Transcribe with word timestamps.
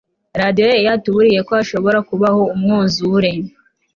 radiyo 0.39 0.63
yari 0.69 0.81
yatuburiye 0.87 1.39
ko 1.47 1.51
hashobora 1.59 1.97
kubaho 2.09 2.41
umwuzure 2.53 3.31